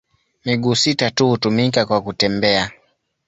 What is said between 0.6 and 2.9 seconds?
sita tu hutumika kwa kutembea.